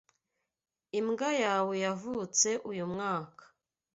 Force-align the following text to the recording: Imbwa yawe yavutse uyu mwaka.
Imbwa 0.99 1.29
yawe 1.43 1.73
yavutse 1.85 2.49
uyu 2.69 2.85
mwaka. 2.93 3.43